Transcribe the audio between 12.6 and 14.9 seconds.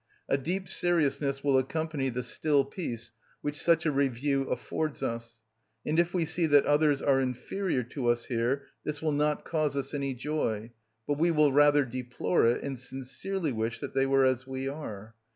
and sincerely wish that they were as we